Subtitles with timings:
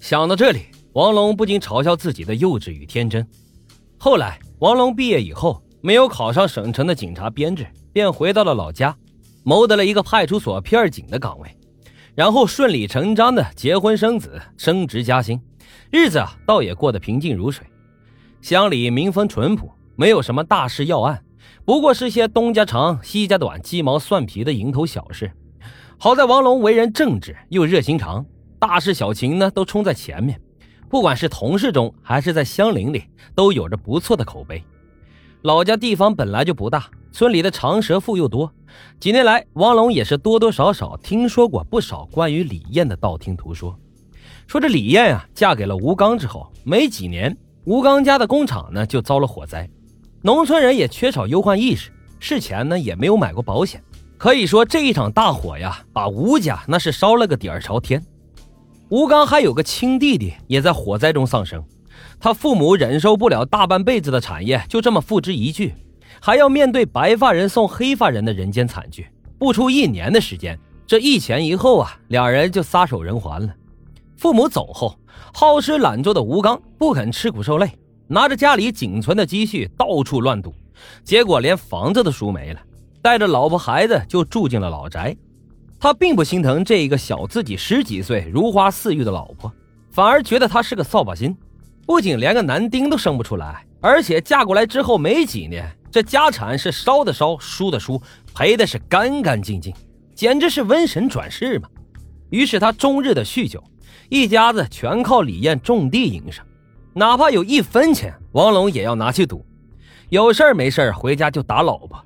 [0.00, 0.62] 想到这里，
[0.94, 3.24] 王龙不禁嘲笑自己的幼稚与天真。
[3.98, 8.96] 后来，王龙毕业以后，没有考上省城的警察编制，便回到了老家，
[9.44, 11.54] 谋得了一个派出所片警的岗位，
[12.14, 15.38] 然后顺理成章的结婚生子，升职加薪，
[15.92, 17.66] 日子啊，倒也过得平静如水。
[18.40, 21.22] 乡里民风淳朴，没有什么大事要案，
[21.66, 25.30] 不过是些东家长西家短、鸡毛蒜皮的蝇头小事。
[25.98, 28.24] 好在王龙为人正直又热心肠，
[28.60, 30.40] 大事小情呢都冲在前面。
[30.88, 34.62] 不管是同事中还是在乡邻里，都有着不错的口碑。
[35.42, 38.52] 老家地方本来就不大，村里的长舌妇又多，
[38.98, 43.74] 几年来，王龙也是多多少少听说过不少关于李艳的道听途说。
[44.46, 47.34] 说这李艳啊，嫁给了吴刚之后，没几年，
[47.64, 49.70] 吴刚家的工厂呢就遭了火灾，
[50.22, 53.82] 农村人也缺少忧患意识，事前呢也没有买过保险，
[54.18, 58.04] 可以说这一场大火呀，把吴家那是烧了个底儿朝天。
[58.90, 61.64] 吴刚还有个亲弟弟，也在火灾中丧生。
[62.18, 65.72] 他父母忍受不了大半辈子的产业就这么付之一炬，
[66.20, 69.06] 还要面对白发人送黑发人的人间惨剧。
[69.38, 73.54] 不出一年的时间，这一前一后啊，两人就撒手人寰了。
[74.16, 74.98] 父母走后，
[75.32, 77.70] 好吃懒做的吴刚不肯吃苦受累，
[78.08, 80.52] 拿着家里仅存的积蓄到处乱赌，
[81.04, 82.60] 结果连房子都输没了，
[83.00, 85.16] 带着老婆孩子就住进了老宅。
[85.80, 89.50] 他并不心疼这一个小自己十几岁、如花似玉的老婆，
[89.90, 91.34] 反而觉得他是个扫把星。
[91.86, 98.00] 不仅连个男丁都生不出来，而且嫁过来之后没几年，这家产是烧的烧、输的输，
[98.34, 99.74] 赔的是干干净净，
[100.14, 101.68] 简直是瘟神转世嘛。
[102.28, 103.64] 于是他终日的酗酒，
[104.10, 106.44] 一家子全靠李艳种地营生，
[106.92, 109.42] 哪怕有一分钱，王龙也要拿去赌。
[110.10, 112.04] 有事儿没事儿回家就打老婆。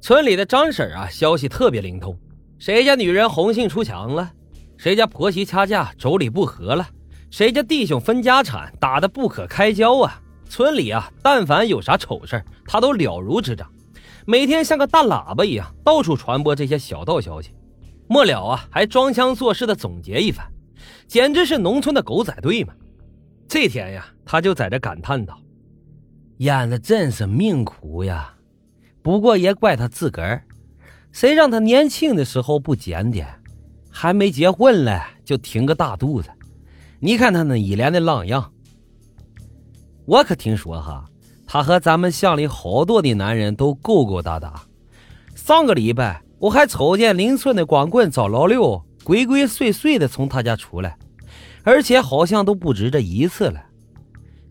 [0.00, 2.16] 村里的张婶啊，消息特别灵通。
[2.58, 4.32] 谁家女人红杏出墙了？
[4.76, 6.86] 谁家婆媳掐架妯娌不和了？
[7.30, 10.20] 谁家弟兄分家产打得不可开交啊？
[10.48, 13.70] 村里啊，但凡有啥丑事他都了如指掌，
[14.26, 17.50] 每天像个大喇叭一样到处传播这些小道消息。
[18.08, 20.46] 末了啊，还装腔作势的总结一番，
[21.06, 22.72] 简直是农村的狗仔队嘛！
[23.48, 25.38] 这天呀，他就在这感叹道
[26.38, 28.34] ：“演的真是命苦呀，
[29.02, 30.42] 不过也怪他自个儿。”
[31.16, 33.26] 谁让他年轻的时候不检点，
[33.90, 36.28] 还没结婚嘞就挺个大肚子？
[37.00, 38.52] 你看他那一脸的浪样。
[40.04, 41.06] 我可听说哈，
[41.46, 44.62] 他和咱们乡里好多的男人都勾勾搭搭。
[45.34, 50.98] 上个礼拜我还瞅见邻村的光棍找老六，鬼鬼祟祟的从他家出来，
[51.62, 53.58] 而且好像都不止这一次了。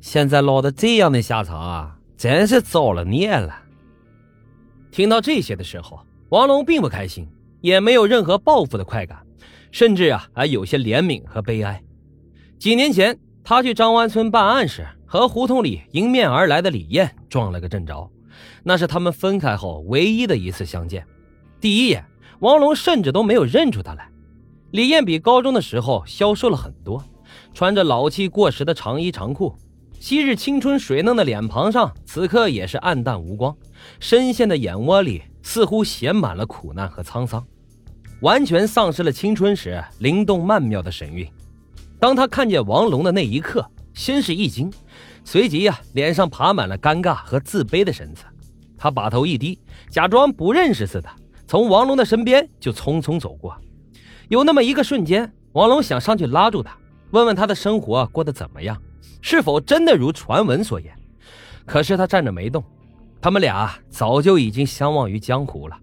[0.00, 3.54] 现在落得这样的下场啊，真是遭了孽了。
[4.90, 6.00] 听到这些的时候。
[6.30, 7.28] 王龙并不开心，
[7.60, 9.18] 也没有任何报复的快感，
[9.70, 11.82] 甚至啊还有些怜悯和悲哀。
[12.58, 18.10] 几年前，他去张湾村办案时，和胡同里迎面而来的李艳撞了个正着，
[18.62, 21.06] 那是他们分开后唯一的一次相见。
[21.60, 22.04] 第一眼，
[22.40, 24.08] 王龙甚至都没有认出她来。
[24.70, 27.04] 李艳比高中的时候消瘦了很多，
[27.52, 29.54] 穿着老气过时的长衣长裤，
[30.00, 33.56] 昔日青春水嫩的脸庞上，此刻也是暗淡无光，
[34.00, 35.22] 深陷的眼窝里。
[35.44, 37.46] 似乎写满了苦难和沧桑，
[38.22, 41.30] 完全丧失了青春时灵动曼妙的神韵。
[42.00, 44.72] 当他看见王龙的那一刻，先是一惊，
[45.22, 48.24] 随即呀，脸上爬满了尴尬和自卑的神色。
[48.76, 49.60] 他把头一低，
[49.90, 51.08] 假装不认识似的，
[51.46, 53.54] 从王龙的身边就匆匆走过。
[54.28, 56.76] 有那么一个瞬间，王龙想上去拉住他，
[57.10, 58.76] 问问他的生活过得怎么样，
[59.20, 60.92] 是否真的如传闻所言。
[61.66, 62.64] 可是他站着没动。
[63.24, 65.78] 他们俩早就已经相忘于江湖了，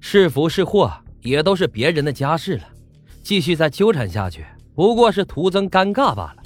[0.00, 0.90] 是福是祸
[1.20, 2.62] 也都是别人的家事了。
[3.22, 6.36] 继续再纠缠下去，不过是徒增尴尬罢了。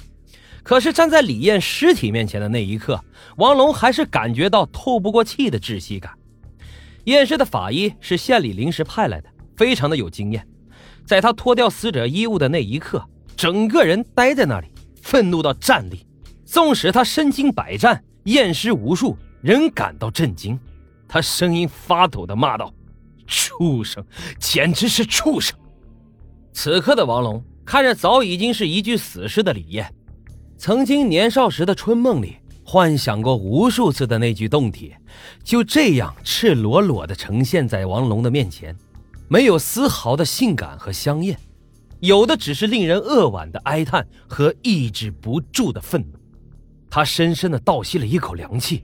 [0.61, 3.01] 可是站在李艳尸体面前的那一刻，
[3.37, 6.11] 王龙还是感觉到透不过气的窒息感。
[7.05, 10.45] 验尸的法医是县里临时派来的，非常的有经验。
[11.05, 13.01] 在他脱掉死者衣物的那一刻，
[13.37, 14.67] 整个人呆在那里，
[15.01, 16.05] 愤怒到站立。
[16.43, 19.17] 纵使他身经百战，验尸无数。
[19.43, 20.57] 仍感到震惊，
[21.05, 22.73] 他声音发抖的骂道
[23.27, 24.01] ：“畜生，
[24.39, 25.53] 简直是畜生！”
[26.53, 29.93] 此刻的王龙看着早已经是一具死尸的李艳，
[30.57, 34.93] 曾经年少时的春梦里幻想过无数次的那具动体，
[35.43, 38.73] 就这样赤裸裸的呈现在王龙的面前，
[39.27, 41.37] 没有丝毫的性感和香艳，
[41.99, 46.17] 有的只是令人扼腕的哀叹和抑制不住的愤怒。
[46.89, 48.83] 他深深的倒吸了一口凉气。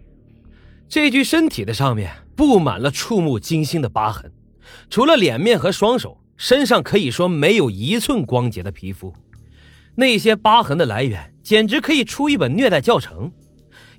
[0.89, 4.31] 这具身体的上面布满了触目惊心的疤痕，
[4.89, 9.13] 除了脸面和双手，身上可以说没有一寸光洁的皮肤。
[9.93, 13.31] 那些疤痕的来源简直可以出一本虐待教程，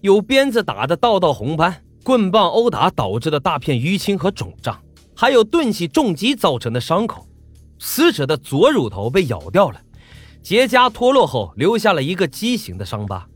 [0.01, 4.83] 有鞭子打的道道红斑，棍棒殴打导致的大片淤青和肿胀，
[5.15, 7.25] 还有钝器重击造成的伤口。
[7.79, 9.81] 死者的左乳头被咬掉了，
[10.43, 13.29] 结痂脱落后留下了一个畸形的伤疤，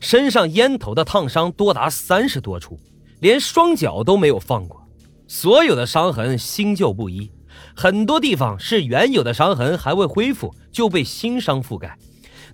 [0.00, 2.78] 身上烟头的烫伤多达三十多处，
[3.20, 4.82] 连双脚都没有放过。
[5.28, 7.30] 所有的伤痕新旧不一，
[7.74, 11.98] 很多地方是原有的伤痕还未恢复就被新伤覆盖，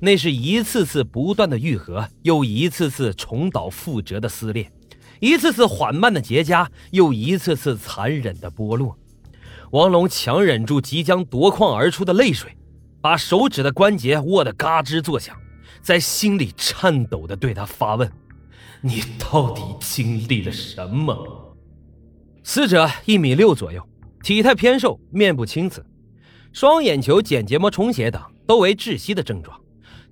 [0.01, 4.71] 那是一次次不断的愈合，又一次次重蹈覆辙的撕裂，
[5.21, 8.97] 一次次缓慢的结痂，又一次次残忍的剥落。
[9.73, 12.57] 王龙强忍住即将夺眶而出的泪水，
[13.01, 15.37] 把手指的关节握得嘎吱作响，
[15.83, 18.11] 在心里颤抖的对他发问
[18.81, 21.57] ：“你到底经历了什么？”
[22.45, 23.87] 死者一米六左右，
[24.23, 25.85] 体态偏瘦，面部青紫，
[26.53, 29.61] 双眼球睑结膜充血等都为窒息的症状，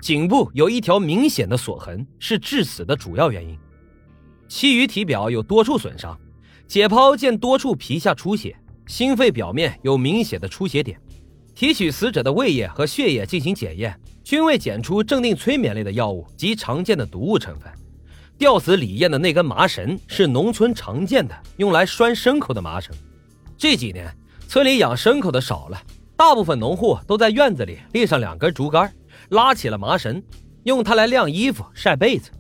[0.00, 3.56] 颈部有一条明显的锁痕，是致死的主要原因。
[4.48, 6.18] 其余体表有多处损伤，
[6.66, 8.56] 解剖见多处皮下出血，
[8.86, 11.00] 心肺表面有明显的出血点。
[11.54, 14.00] 提取死者的胃液和血液进行检验，
[14.30, 17.68] 均未检出镇定催眠类的药物及常见的毒物成分。
[18.38, 22.94] 吊死李艳的那根麻绳是农村常见的，用来拴牲口的麻绳。
[23.58, 24.08] 这几年
[24.46, 25.82] 村里养牲口的少了，
[26.16, 28.94] 大部分农户都在院子里立上两根竹竿，
[29.30, 30.22] 拉起了麻绳，
[30.62, 32.30] 用它来晾衣服、晒被子。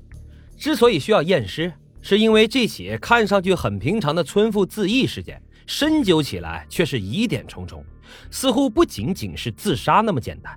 [0.56, 7.84] 之所以需要验尸，是因为这起看上去很平常的村妇自缢事件，深究起来却是疑点重重，
[8.30, 10.56] 似乎不仅仅是自杀那么简单。